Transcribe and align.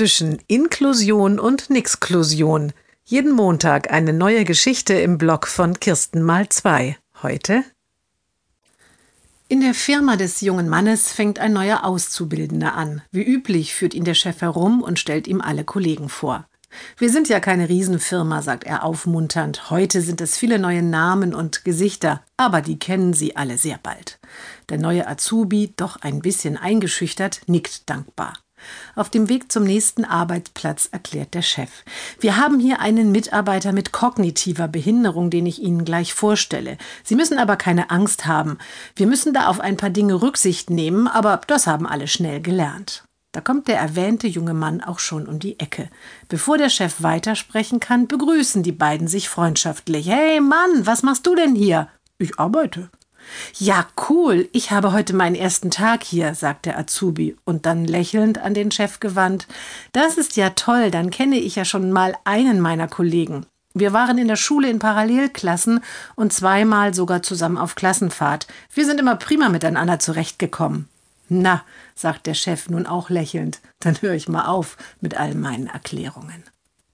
zwischen 0.00 0.38
Inklusion 0.46 1.38
und 1.38 1.68
Nixklusion. 1.68 2.72
Jeden 3.04 3.32
Montag 3.32 3.92
eine 3.92 4.14
neue 4.14 4.44
Geschichte 4.46 4.94
im 4.94 5.18
Blog 5.18 5.46
von 5.46 5.78
Kirsten 5.78 6.22
mal 6.22 6.48
zwei. 6.48 6.96
Heute 7.22 7.64
in 9.48 9.60
der 9.60 9.74
Firma 9.74 10.16
des 10.16 10.40
jungen 10.40 10.70
Mannes 10.70 11.12
fängt 11.12 11.38
ein 11.38 11.52
neuer 11.52 11.84
Auszubildender 11.84 12.76
an. 12.76 13.02
Wie 13.10 13.22
üblich 13.22 13.74
führt 13.74 13.92
ihn 13.92 14.04
der 14.04 14.14
Chef 14.14 14.40
herum 14.40 14.80
und 14.80 14.98
stellt 14.98 15.28
ihm 15.28 15.42
alle 15.42 15.64
Kollegen 15.64 16.08
vor. 16.08 16.46
Wir 16.96 17.10
sind 17.10 17.28
ja 17.28 17.38
keine 17.38 17.68
Riesenfirma, 17.68 18.40
sagt 18.40 18.64
er 18.64 18.84
aufmunternd. 18.84 19.68
Heute 19.68 20.00
sind 20.00 20.22
es 20.22 20.38
viele 20.38 20.58
neue 20.58 20.82
Namen 20.82 21.34
und 21.34 21.62
Gesichter, 21.62 22.22
aber 22.38 22.62
die 22.62 22.78
kennen 22.78 23.12
Sie 23.12 23.36
alle 23.36 23.58
sehr 23.58 23.78
bald. 23.82 24.18
Der 24.70 24.78
neue 24.78 25.06
Azubi, 25.06 25.74
doch 25.76 25.96
ein 26.00 26.20
bisschen 26.20 26.56
eingeschüchtert, 26.56 27.42
nickt 27.48 27.90
dankbar. 27.90 28.32
Auf 28.94 29.10
dem 29.10 29.28
Weg 29.28 29.50
zum 29.50 29.64
nächsten 29.64 30.04
Arbeitsplatz 30.04 30.88
erklärt 30.90 31.34
der 31.34 31.42
Chef. 31.42 31.70
Wir 32.18 32.36
haben 32.36 32.60
hier 32.60 32.80
einen 32.80 33.12
Mitarbeiter 33.12 33.72
mit 33.72 33.92
kognitiver 33.92 34.68
Behinderung, 34.68 35.30
den 35.30 35.46
ich 35.46 35.62
Ihnen 35.62 35.84
gleich 35.84 36.14
vorstelle. 36.14 36.78
Sie 37.04 37.16
müssen 37.16 37.38
aber 37.38 37.56
keine 37.56 37.90
Angst 37.90 38.26
haben. 38.26 38.58
Wir 38.96 39.06
müssen 39.06 39.32
da 39.32 39.46
auf 39.46 39.60
ein 39.60 39.76
paar 39.76 39.90
Dinge 39.90 40.22
Rücksicht 40.22 40.70
nehmen, 40.70 41.08
aber 41.08 41.40
das 41.46 41.66
haben 41.66 41.86
alle 41.86 42.08
schnell 42.08 42.40
gelernt. 42.40 43.04
Da 43.32 43.40
kommt 43.40 43.68
der 43.68 43.78
erwähnte 43.78 44.26
junge 44.26 44.54
Mann 44.54 44.80
auch 44.80 44.98
schon 44.98 45.28
um 45.28 45.38
die 45.38 45.60
Ecke. 45.60 45.88
Bevor 46.28 46.58
der 46.58 46.68
Chef 46.68 47.02
weitersprechen 47.02 47.78
kann, 47.78 48.08
begrüßen 48.08 48.64
die 48.64 48.72
beiden 48.72 49.06
sich 49.06 49.28
freundschaftlich. 49.28 50.08
Hey 50.08 50.40
Mann, 50.40 50.84
was 50.84 51.04
machst 51.04 51.26
du 51.26 51.36
denn 51.36 51.54
hier? 51.54 51.88
Ich 52.18 52.40
arbeite. 52.40 52.90
Ja, 53.58 53.86
cool, 54.08 54.48
ich 54.52 54.70
habe 54.70 54.92
heute 54.92 55.14
meinen 55.14 55.34
ersten 55.34 55.70
Tag 55.70 56.02
hier, 56.02 56.34
sagt 56.34 56.66
der 56.66 56.78
Azubi 56.78 57.36
und 57.44 57.66
dann 57.66 57.84
lächelnd 57.84 58.38
an 58.38 58.54
den 58.54 58.70
Chef 58.70 59.00
gewandt. 59.00 59.46
Das 59.92 60.16
ist 60.18 60.36
ja 60.36 60.50
toll, 60.50 60.90
dann 60.90 61.10
kenne 61.10 61.36
ich 61.38 61.56
ja 61.56 61.64
schon 61.64 61.92
mal 61.92 62.14
einen 62.24 62.60
meiner 62.60 62.88
Kollegen. 62.88 63.46
Wir 63.72 63.92
waren 63.92 64.18
in 64.18 64.26
der 64.26 64.36
Schule 64.36 64.68
in 64.68 64.80
Parallelklassen 64.80 65.80
und 66.16 66.32
zweimal 66.32 66.92
sogar 66.92 67.22
zusammen 67.22 67.56
auf 67.58 67.76
Klassenfahrt. 67.76 68.48
Wir 68.74 68.84
sind 68.84 68.98
immer 68.98 69.16
prima 69.16 69.48
miteinander 69.48 70.00
zurechtgekommen. 70.00 70.88
Na, 71.28 71.62
sagt 71.94 72.26
der 72.26 72.34
Chef 72.34 72.68
nun 72.68 72.86
auch 72.86 73.08
lächelnd, 73.08 73.60
dann 73.78 74.00
höre 74.02 74.14
ich 74.14 74.28
mal 74.28 74.46
auf 74.46 74.76
mit 75.00 75.16
all 75.16 75.36
meinen 75.36 75.68
Erklärungen. 75.68 76.42